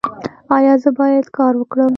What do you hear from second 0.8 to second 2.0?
زه باید کار وکړم؟